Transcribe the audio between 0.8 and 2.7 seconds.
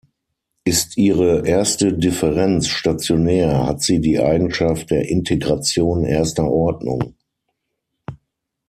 ihre erste Differenz